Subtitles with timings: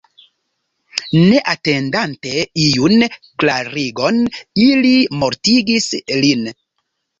[1.17, 2.31] Ne atendante
[2.63, 3.05] iun
[3.45, 4.19] klarigon
[4.67, 5.91] ili mortigis
[6.27, 6.53] lin.